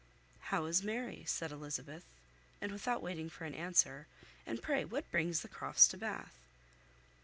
"How 0.49 0.65
is 0.65 0.81
Mary?" 0.81 1.23
said 1.27 1.51
Elizabeth; 1.51 2.05
and 2.59 2.71
without 2.71 3.03
waiting 3.03 3.29
for 3.29 3.45
an 3.45 3.53
answer, 3.53 4.07
"And 4.47 4.59
pray 4.63 4.83
what 4.83 5.11
brings 5.11 5.41
the 5.41 5.47
Crofts 5.47 5.87
to 5.89 5.97
Bath?" 5.97 6.33